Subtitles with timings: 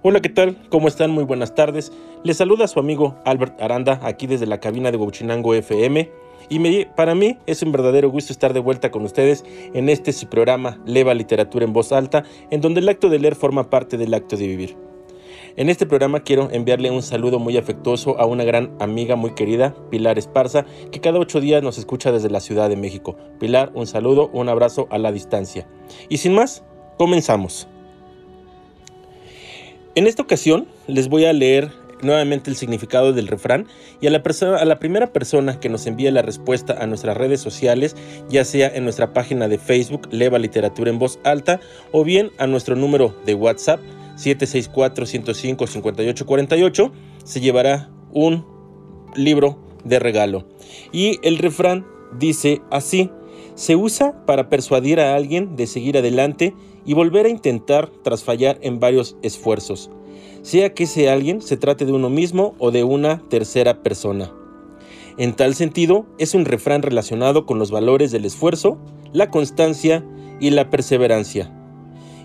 [0.00, 0.56] Hola, ¿qué tal?
[0.70, 1.10] ¿Cómo están?
[1.10, 1.90] Muy buenas tardes.
[2.22, 6.08] Les saluda su amigo Albert Aranda aquí desde la cabina de Huachinango FM.
[6.48, 10.28] Y para mí es un verdadero gusto estar de vuelta con ustedes en este su
[10.28, 12.22] programa Leva Literatura en Voz Alta,
[12.52, 14.76] en donde el acto de leer forma parte del acto de vivir.
[15.56, 19.74] En este programa quiero enviarle un saludo muy afectuoso a una gran amiga muy querida,
[19.90, 23.16] Pilar Esparza, que cada ocho días nos escucha desde la Ciudad de México.
[23.40, 25.66] Pilar, un saludo, un abrazo a la distancia.
[26.08, 26.62] Y sin más,
[26.98, 27.66] comenzamos.
[29.98, 33.66] En esta ocasión les voy a leer nuevamente el significado del refrán
[34.00, 34.22] y a la,
[34.56, 37.96] a la primera persona que nos envíe la respuesta a nuestras redes sociales,
[38.28, 41.58] ya sea en nuestra página de Facebook Leva Literatura en Voz Alta
[41.90, 43.80] o bien a nuestro número de WhatsApp
[44.18, 46.92] 764-105-5848,
[47.24, 48.46] se llevará un
[49.16, 50.46] libro de regalo.
[50.92, 51.84] Y el refrán
[52.20, 53.10] dice así,
[53.58, 56.54] se usa para persuadir a alguien de seguir adelante
[56.86, 59.90] y volver a intentar tras fallar en varios esfuerzos
[60.42, 64.32] sea que ese alguien se trate de uno mismo o de una tercera persona.
[65.16, 68.78] En tal sentido, es un refrán relacionado con los valores del esfuerzo,
[69.12, 70.04] la constancia
[70.40, 71.52] y la perseverancia.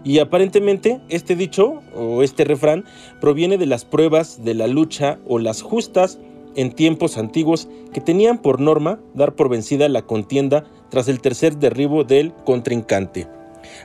[0.04, 2.86] Y aparentemente este dicho o este refrán
[3.20, 6.20] proviene de las pruebas de la lucha o las justas
[6.56, 11.58] en tiempos antiguos que tenían por norma dar por vencida la contienda tras el tercer
[11.58, 13.28] derribo del contrincante.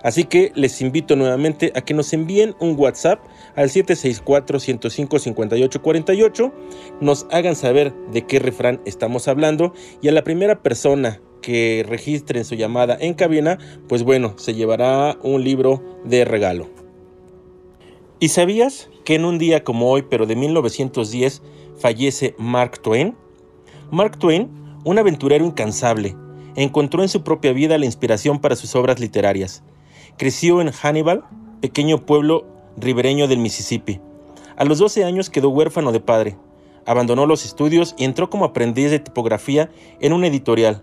[0.03, 3.19] Así que les invito nuevamente a que nos envíen un WhatsApp
[3.57, 6.53] al 764-105-5848,
[7.01, 9.73] nos hagan saber de qué refrán estamos hablando
[10.03, 15.17] y a la primera persona que registren su llamada en cabina, pues bueno, se llevará
[15.23, 16.69] un libro de regalo.
[18.21, 21.41] ¿Y sabías que en un día como hoy, pero de 1910,
[21.81, 23.17] fallece Mark Twain?
[23.91, 24.51] Mark Twain,
[24.85, 26.17] un aventurero incansable,
[26.57, 29.63] encontró en su propia vida la inspiración para sus obras literarias.
[30.17, 31.25] Creció en Hannibal,
[31.61, 34.01] pequeño pueblo ribereño del Mississippi.
[34.57, 36.37] A los 12 años quedó huérfano de padre.
[36.87, 40.83] Abandonó los estudios y entró como aprendiz de tipografía en una editorial,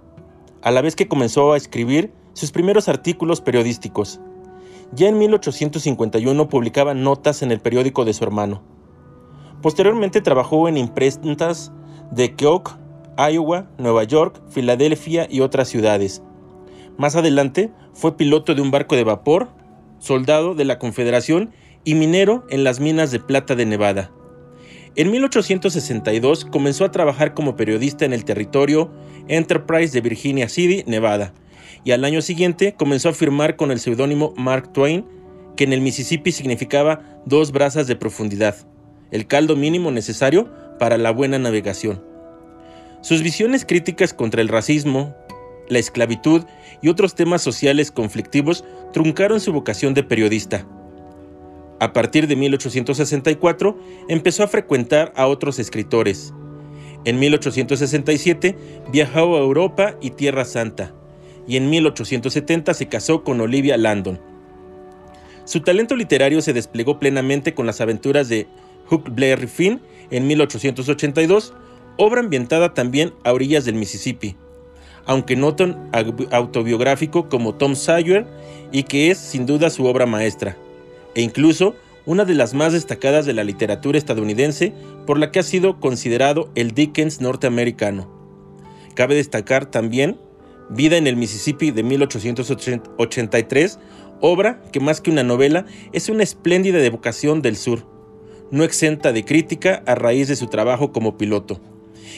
[0.62, 4.20] a la vez que comenzó a escribir sus primeros artículos periodísticos.
[4.94, 8.75] Ya en 1851 publicaba notas en el periódico de su hermano.
[9.66, 11.72] Posteriormente trabajó en imprentas
[12.12, 12.78] de Keok,
[13.18, 16.22] Iowa, Nueva York, Filadelfia y otras ciudades.
[17.00, 19.48] Más adelante fue piloto de un barco de vapor,
[19.98, 21.50] soldado de la Confederación
[21.84, 24.12] y minero en las minas de plata de Nevada.
[24.96, 28.92] En 1862 comenzó a trabajar como periodista en el territorio
[29.28, 31.34] Enterprise de Virginia City, Nevada,
[31.84, 35.08] y al año siguiente comenzó a firmar con el seudónimo Mark Twain,
[35.56, 38.58] que en el Mississippi significaba dos brazas de profundidad,
[39.12, 40.50] el caldo mínimo necesario
[40.80, 42.04] para la buena navegación.
[43.02, 45.16] Sus visiones críticas contra el racismo,
[45.70, 46.44] la esclavitud
[46.82, 50.68] y otros temas sociales conflictivos truncaron su vocación de periodista.
[51.80, 53.78] A partir de 1864
[54.08, 56.34] empezó a frecuentar a otros escritores.
[57.04, 58.58] En 1867
[58.92, 60.94] viajó a Europa y Tierra Santa,
[61.48, 64.20] y en 1870 se casó con Olivia Landon.
[65.44, 68.48] Su talento literario se desplegó plenamente con las aventuras de
[68.90, 69.82] Huckleberry Finn
[70.12, 71.54] en 1882,
[71.98, 74.36] obra ambientada también a orillas del Mississippi
[75.06, 75.90] aunque no tan
[76.32, 78.26] autobiográfico como Tom Sawyer
[78.72, 80.58] y que es sin duda su obra maestra,
[81.14, 81.76] e incluso
[82.06, 84.74] una de las más destacadas de la literatura estadounidense
[85.06, 88.10] por la que ha sido considerado el Dickens norteamericano.
[88.96, 90.20] Cabe destacar también
[90.68, 93.80] Vida en el Mississippi de 1883,
[94.20, 97.86] obra que más que una novela es una espléndida evocación del sur,
[98.52, 101.60] no exenta de crítica a raíz de su trabajo como piloto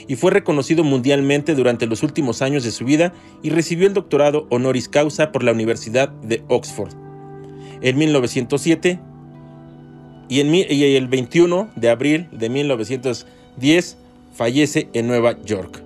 [0.08, 4.48] y fue reconocido mundialmente durante los últimos años de su vida y recibió el doctorado
[4.50, 6.94] honoris causa por la Universidad de Oxford.
[7.82, 9.00] En 1907
[10.30, 13.98] y, en, el 21 de abril de 1910
[14.34, 15.84] fallece en Nueva York.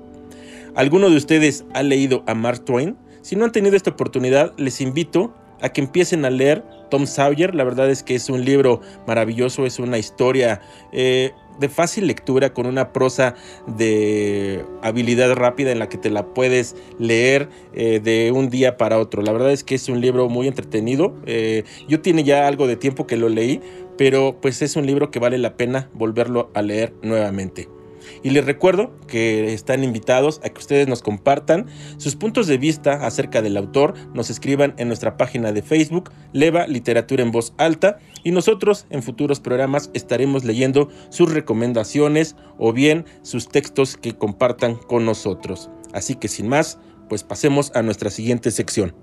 [0.75, 2.95] ¿Alguno de ustedes ha leído a Mark Twain?
[3.21, 7.55] Si no han tenido esta oportunidad, les invito a que empiecen a leer Tom Sawyer.
[7.55, 10.61] La verdad es que es un libro maravilloso, es una historia
[10.91, 13.33] eh, de fácil lectura, con una prosa
[13.65, 18.99] de habilidad rápida en la que te la puedes leer eh, de un día para
[18.99, 19.23] otro.
[19.23, 21.15] La verdad es que es un libro muy entretenido.
[21.25, 23.61] Eh, yo tiene ya algo de tiempo que lo leí,
[23.97, 27.80] pero pues es un libro que vale la pena volverlo a leer nuevamente.
[28.23, 31.67] Y les recuerdo que están invitados a que ustedes nos compartan
[31.97, 36.67] sus puntos de vista acerca del autor, nos escriban en nuestra página de Facebook, Leva
[36.67, 43.05] Literatura en Voz Alta, y nosotros en futuros programas estaremos leyendo sus recomendaciones o bien
[43.21, 45.69] sus textos que compartan con nosotros.
[45.93, 48.93] Así que sin más, pues pasemos a nuestra siguiente sección.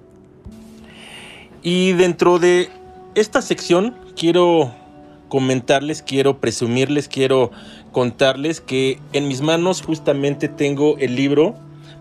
[1.62, 2.69] Y dentro de
[3.15, 4.73] esta sección quiero
[5.29, 7.51] comentarles, quiero presumirles, quiero
[7.93, 11.57] contarles que en mis manos justamente tengo el libro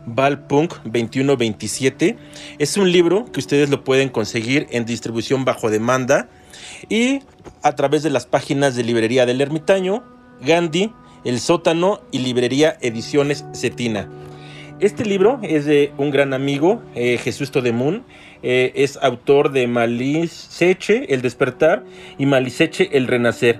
[0.07, 2.17] Valpunk 2127.
[2.59, 6.29] Es un libro que ustedes lo pueden conseguir en distribución bajo demanda
[6.89, 7.19] y
[7.61, 10.03] a través de las páginas de Librería del Ermitaño,
[10.41, 10.91] Gandhi,
[11.25, 14.09] El Sótano y Librería Ediciones Cetina.
[14.79, 18.03] Este libro es de un gran amigo, eh, Jesús Todemun.
[18.43, 21.83] Eh, es autor de Maliseche, El Despertar
[22.19, 23.59] y Maliseche, El Renacer.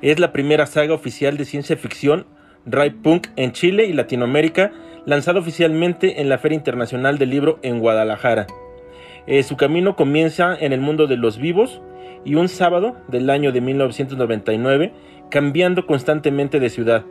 [0.00, 2.26] Es la primera saga oficial de ciencia ficción
[2.66, 4.70] Ray Punk en Chile y Latinoamérica,
[5.06, 8.46] lanzada oficialmente en la Feria Internacional del Libro en Guadalajara.
[9.26, 11.82] Eh, su camino comienza en el mundo de los vivos
[12.24, 14.92] y un sábado del año de 1999,
[15.30, 17.04] cambiando constantemente de ciudad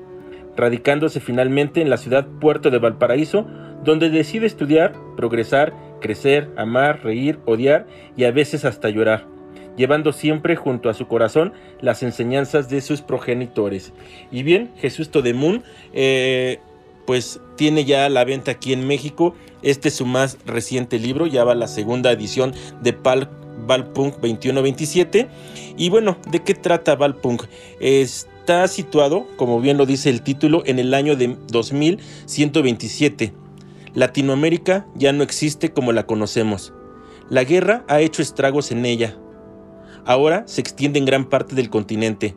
[0.56, 3.46] radicándose finalmente en la ciudad puerto de Valparaíso,
[3.84, 9.26] donde decide estudiar, progresar, crecer, amar, reír, odiar y a veces hasta llorar,
[9.78, 13.94] llevando siempre junto a su corazón las enseñanzas de sus progenitores.
[14.32, 15.64] Y bien, Jesús Todemun,
[15.94, 16.60] eh,
[17.06, 19.36] pues tiene ya la venta aquí en México.
[19.62, 23.30] Este es su más reciente libro, ya va la segunda edición de Pal
[23.66, 25.28] Valpunk 2127.
[25.78, 27.44] Y bueno, ¿de qué trata Valpunk?
[27.80, 33.34] Es está situado, como bien lo dice el título, en el año de 2127.
[33.94, 36.74] Latinoamérica ya no existe como la conocemos.
[37.30, 39.18] La guerra ha hecho estragos en ella.
[40.06, 42.36] Ahora se extiende en gran parte del continente.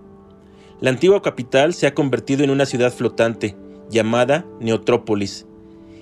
[0.80, 3.56] La antigua capital se ha convertido en una ciudad flotante,
[3.90, 5.44] llamada Neotrópolis,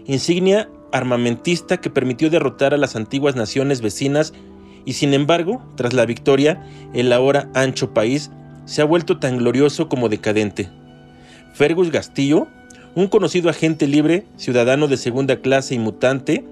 [0.04, 4.34] insignia armamentista que permitió derrotar a las antiguas naciones vecinas
[4.84, 6.62] y sin embargo, tras la victoria,
[6.92, 8.30] el ahora ancho país
[8.64, 10.70] se ha vuelto tan glorioso como decadente.
[11.52, 12.48] Fergus Gastillo,
[12.94, 16.44] un conocido agente libre, ciudadano de segunda clase y mutante,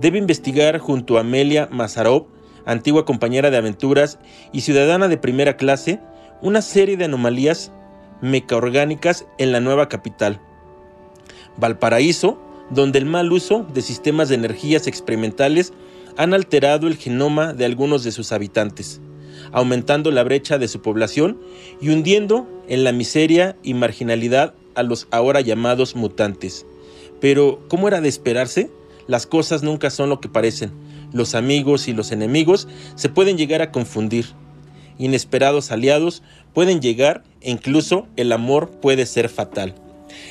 [0.00, 2.26] debe investigar junto a Amelia Mazarov,
[2.66, 4.18] antigua compañera de aventuras
[4.52, 6.00] y ciudadana de primera clase,
[6.42, 7.72] una serie de anomalías
[8.20, 10.40] mecaorgánicas en la nueva capital.
[11.56, 12.38] Valparaíso,
[12.70, 15.72] donde el mal uso de sistemas de energías experimentales
[16.16, 19.00] han alterado el genoma de algunos de sus habitantes
[19.52, 21.40] aumentando la brecha de su población
[21.80, 26.66] y hundiendo en la miseria y marginalidad a los ahora llamados mutantes.
[27.20, 28.70] Pero, ¿cómo era de esperarse?
[29.06, 30.72] Las cosas nunca son lo que parecen.
[31.12, 34.26] Los amigos y los enemigos se pueden llegar a confundir.
[34.98, 39.74] Inesperados aliados pueden llegar e incluso el amor puede ser fatal.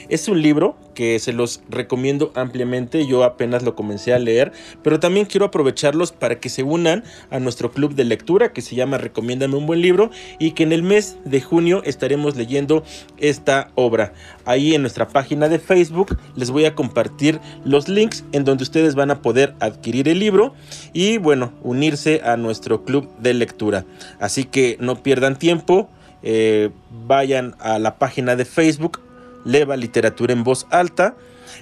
[0.09, 4.51] Es un libro que se los recomiendo ampliamente, yo apenas lo comencé a leer,
[4.83, 8.75] pero también quiero aprovecharlos para que se unan a nuestro club de lectura que se
[8.75, 12.83] llama Recomiéndame un buen libro y que en el mes de junio estaremos leyendo
[13.17, 14.13] esta obra.
[14.45, 18.95] Ahí en nuestra página de Facebook les voy a compartir los links en donde ustedes
[18.95, 20.53] van a poder adquirir el libro
[20.93, 23.85] y bueno, unirse a nuestro club de lectura.
[24.19, 25.89] Así que no pierdan tiempo.
[26.25, 26.69] Eh,
[27.05, 29.01] vayan a la página de Facebook
[29.45, 31.15] Leva Literatura en Voz Alta.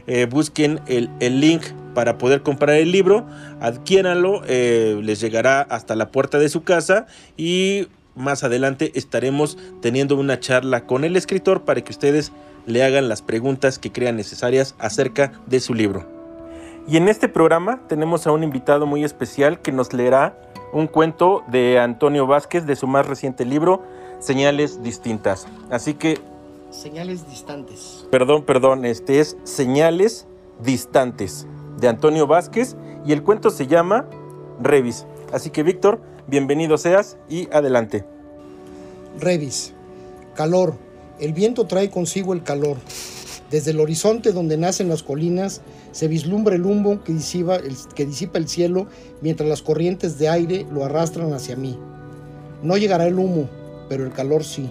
[0.08, 1.64] Eh, busquen el, link
[1.94, 3.26] para poder comprar el libro,
[3.60, 10.16] adquiéranlo, eh, les llegará hasta la puerta de su casa y más adelante estaremos teniendo
[10.16, 12.32] una charla con el escritor para que ustedes
[12.66, 16.08] le hagan las preguntas que crean necesarias acerca de su libro.
[16.88, 20.38] Y en este programa tenemos a un invitado muy especial que nos leerá
[20.74, 23.84] un cuento de Antonio Vázquez de su más reciente libro,
[24.20, 25.48] Señales Distintas.
[25.70, 26.20] Así que
[26.72, 28.08] Señales distantes.
[28.10, 30.26] Perdón, perdón, este es Señales
[30.64, 31.46] distantes
[31.82, 34.08] de Antonio Vázquez y el cuento se llama
[34.62, 35.06] Revis.
[35.34, 38.06] Así que Víctor, bienvenido seas y adelante.
[39.20, 39.74] Revis.
[40.34, 40.76] Calor.
[41.20, 42.78] El viento trae consigo el calor.
[43.50, 45.60] Desde el horizonte donde nacen las colinas
[45.92, 48.88] se vislumbra el humo que disipa el, que disipa el cielo
[49.20, 51.78] mientras las corrientes de aire lo arrastran hacia mí.
[52.64, 53.50] No llegará el humo,
[53.90, 54.70] pero el calor sí.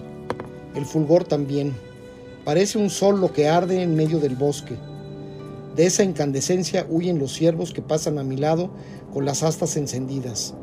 [0.73, 1.75] El fulgor también.
[2.43, 4.75] Parece un sol lo que arde en medio del bosque.
[5.75, 8.71] De esa incandescencia huyen los ciervos que pasan a mi lado
[9.13, 10.55] con las astas encendidas.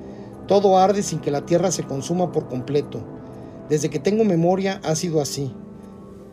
[0.49, 3.00] Todo arde sin que la tierra se consuma por completo.
[3.68, 5.52] Desde que tengo memoria ha sido así.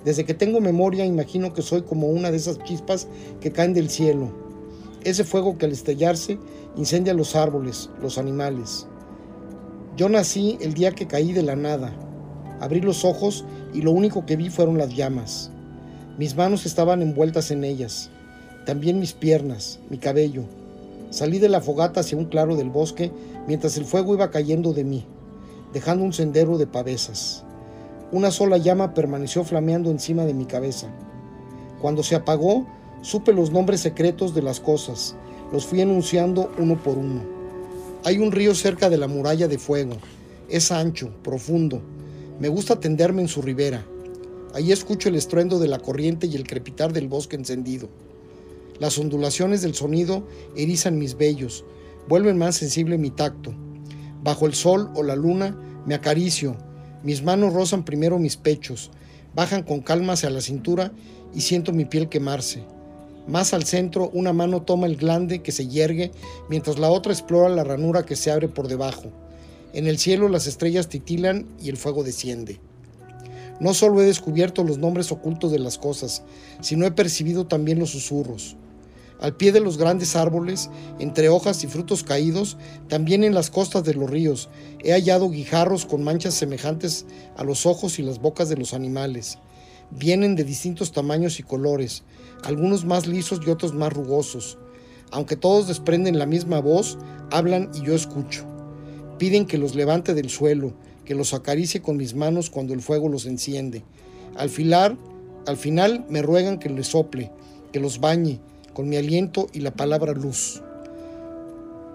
[0.04, 3.08] Desde que tengo memoria imagino que soy como una de esas chispas
[3.40, 4.32] que caen del cielo.
[5.04, 6.40] Ese fuego que al estallarse
[6.76, 8.88] incendia los árboles, los animales.
[9.96, 11.94] Yo nací el día que caí de la nada.
[12.60, 15.52] Abrí los ojos y lo único que vi fueron las llamas.
[16.18, 18.10] Mis manos estaban envueltas en ellas,
[18.66, 20.44] también mis piernas, mi cabello.
[21.10, 23.12] Salí de la fogata hacia un claro del bosque
[23.48, 25.06] mientras el fuego iba cayendo de mí,
[25.74, 27.44] dejando un sendero de pavesas.
[28.12, 30.88] Una sola llama permaneció flameando encima de mi cabeza.
[31.82, 32.66] Cuando se apagó,
[33.02, 35.16] supe los nombres secretos de las cosas,
[35.52, 37.22] los fui enunciando uno por uno.
[38.04, 39.98] Hay un río cerca de la muralla de fuego.
[40.50, 41.82] Es ancho, profundo,
[42.38, 43.86] Me gusta tenderme en su ribera.
[44.54, 47.88] Allí escucho el estruendo de la corriente y el crepitar del bosque encendido.
[48.78, 50.28] Las ondulaciones del sonido
[50.58, 51.64] erizan mis vellos,
[52.10, 53.54] vuelven más sensible mi tacto.
[54.22, 56.58] Bajo el sol o la luna me acaricio,
[57.04, 58.92] mis manos rozan primero mis pechos,
[59.34, 60.92] bajan con calma hacia la cintura
[61.34, 62.66] y siento mi piel quemarse.
[63.28, 66.12] Más al centro, una mano toma el glande que se yergue,
[66.50, 69.12] mientras la otra explora la ranura que se abre por debajo.
[69.76, 72.62] En el cielo las estrellas titilan y el fuego desciende.
[73.60, 76.24] No solo he descubierto los nombres ocultos de las cosas,
[76.62, 78.56] sino he percibido también los susurros.
[79.20, 82.56] Al pie de los grandes árboles, entre hojas y frutos caídos,
[82.88, 84.48] también en las costas de los ríos,
[84.80, 87.06] he hallado guijarros con manchas semejantes
[87.36, 89.40] a los ojos y las bocas de los animales.
[89.92, 92.04] Vienen de distintos tamaños y colores,
[92.46, 94.58] algunos más lisos y otros más rugosos.
[95.12, 96.98] Aunque todos desprenden la misma voz,
[97.30, 98.55] hablan y yo escucho.
[99.18, 100.74] Piden que los levante del suelo,
[101.06, 103.84] que los acaricie con mis manos cuando el fuego los enciende.
[104.36, 104.98] Al, filar,
[105.46, 107.32] al final me ruegan que les sople,
[107.72, 108.40] que los bañe,
[108.74, 110.62] con mi aliento y la palabra luz.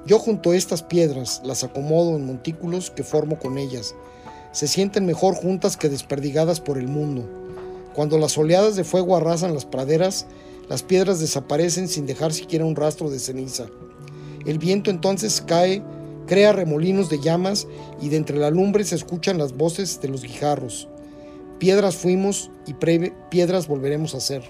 [0.06, 3.94] Yo junto a estas piedras las acomodo en montículos que formo con ellas.
[4.52, 7.28] Se sienten mejor juntas que desperdigadas por el mundo.
[7.94, 10.26] Cuando las oleadas de fuego arrasan las praderas,
[10.70, 13.66] las piedras desaparecen sin dejar siquiera un rastro de ceniza.
[14.46, 15.82] El viento entonces cae,
[16.30, 17.66] crea remolinos de llamas
[18.00, 20.86] y de entre la lumbre se escuchan las voces de los guijarros.
[21.58, 22.74] Piedras fuimos y
[23.30, 24.44] piedras volveremos a ser.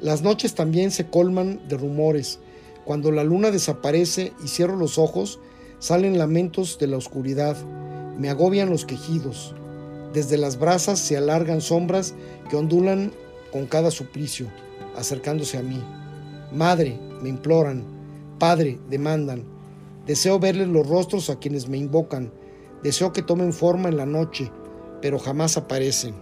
[0.00, 2.40] Las noches también se colman de rumores.
[2.84, 5.38] Cuando la luna desaparece y cierro los ojos,
[5.78, 7.56] salen lamentos de la oscuridad.
[8.18, 9.54] Me agobian los quejidos.
[10.12, 12.14] Desde las brasas se alargan sombras
[12.50, 13.12] que ondulan
[13.52, 14.48] con cada suplicio,
[14.96, 15.80] acercándose a mí.
[16.52, 17.84] Madre, me imploran.
[18.40, 19.51] Padre, demandan.
[20.06, 22.32] Deseo verles los rostros a quienes me invocan.
[22.82, 24.50] Deseo que tomen forma en la noche,
[25.00, 26.14] pero jamás aparecen.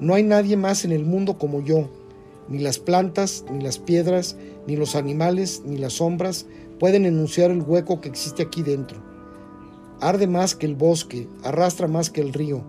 [0.00, 1.88] No hay nadie más en el mundo como yo,
[2.48, 4.36] ni las plantas, ni las piedras,
[4.66, 6.46] ni los animales, ni las sombras
[6.78, 9.02] pueden enunciar el hueco que existe aquí dentro.
[10.00, 12.62] Arde más que el bosque, arrastra más que el río.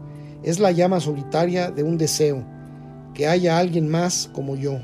[0.43, 2.43] Es la llama solitaria de un deseo,
[3.13, 4.79] que haya alguien más como yo.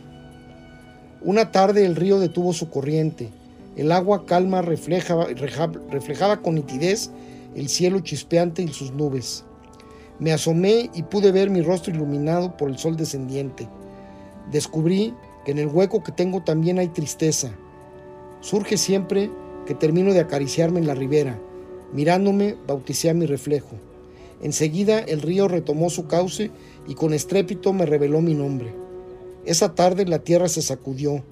[1.22, 3.30] Una tarde el río detuvo su corriente.
[3.76, 7.12] El agua calma reflejaba, con nitidez
[7.56, 9.46] el cielo chispeante y sus nubes.
[10.20, 13.68] Me asomé y pude ver mi rostro iluminado por el sol descendiente.
[14.52, 15.14] Descubrí
[15.46, 17.52] que en el hueco que tengo también hay tristeza.
[18.42, 19.30] Surge siempre
[19.66, 21.40] que termino de acariciarme en la ribera.
[21.94, 23.76] Mirándome, bauticé a mi reflejo.
[24.42, 26.52] Enseguida el río retomó su cauce
[26.88, 28.74] y con estrépito me reveló mi nombre.
[29.46, 31.24] Esa tarde la tierra se sacudió.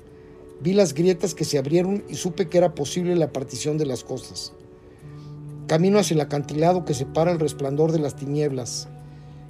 [0.62, 4.04] Vi las grietas que se abrieron y supe que era posible la partición de las
[4.04, 4.54] cosas.
[5.68, 8.88] Camino hacia el acantilado que separa el resplandor de las tinieblas.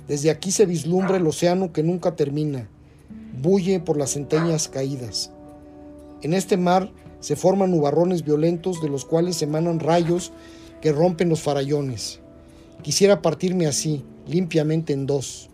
[0.07, 2.69] Desde aquí se vislumbra el océano que nunca termina
[3.41, 5.31] bulle por las centeñas caídas.
[6.21, 10.31] En este mar se forman nubarrones violentos de los cuales emanan rayos
[10.81, 12.19] que rompen los farallones.
[12.81, 15.49] Quisiera partirme así, limpiamente en dos.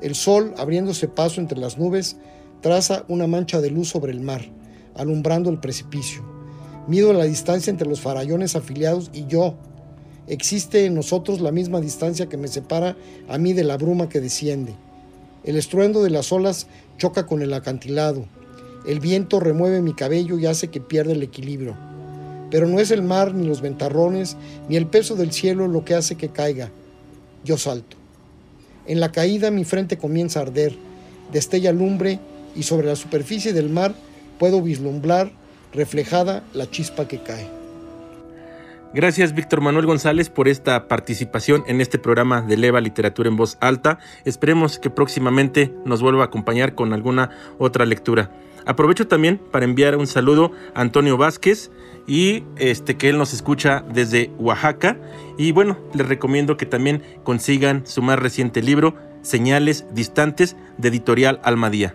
[0.00, 2.16] El sol, abriéndose paso entre las nubes,
[2.60, 4.42] traza una mancha de luz sobre el mar,
[4.96, 6.22] alumbrando el precipicio.
[6.86, 9.54] Mido la distancia entre los farallones afiliados y yo.
[10.26, 12.96] Existe en nosotros la misma distancia que me separa
[13.28, 14.74] a mí de la bruma que desciende.
[15.44, 16.66] El estruendo de las olas
[16.98, 18.26] choca con el acantilado.
[18.86, 21.76] El viento remueve mi cabello y hace que pierda el equilibrio.
[22.50, 24.36] Pero no es el mar, ni los ventarrones,
[24.68, 26.70] ni el peso del cielo lo que hace que caiga.
[27.44, 27.96] Yo salto.
[28.86, 30.74] En la caída mi frente comienza a arder,
[31.32, 32.18] destella lumbre
[32.54, 33.94] y sobre la superficie del mar
[34.42, 35.30] puedo vislumbrar
[35.72, 37.48] reflejada la chispa que cae.
[38.92, 43.56] Gracias Víctor Manuel González por esta participación en este programa de Leva Literatura en Voz
[43.60, 44.00] Alta.
[44.24, 48.32] Esperemos que próximamente nos vuelva a acompañar con alguna otra lectura.
[48.66, 51.70] Aprovecho también para enviar un saludo a Antonio Vázquez
[52.08, 54.96] y este que él nos escucha desde Oaxaca
[55.38, 61.38] y bueno, les recomiendo que también consigan su más reciente libro Señales distantes de Editorial
[61.44, 61.94] Almadía.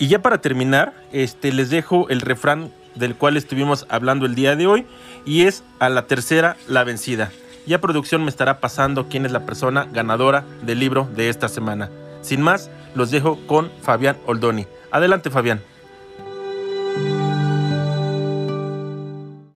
[0.00, 4.56] Y ya para terminar, este les dejo el refrán del cual estuvimos hablando el día
[4.56, 4.86] de hoy
[5.26, 7.30] y es a la tercera la vencida.
[7.66, 11.90] Ya producción me estará pasando quién es la persona ganadora del libro de esta semana.
[12.22, 14.66] Sin más, los dejo con Fabián Oldoni.
[14.90, 15.60] Adelante Fabián.